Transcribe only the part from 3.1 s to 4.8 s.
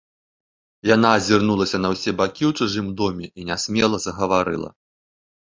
і нясмела загаварыла.